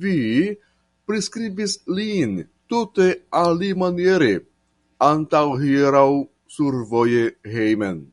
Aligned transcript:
Vi 0.00 0.16
priskribis 1.10 1.76
lin 2.00 2.34
tute 2.72 3.06
alimaniere 3.44 4.28
antaŭhieraŭ 5.08 6.06
survoje 6.58 7.24
hejmen. 7.56 8.06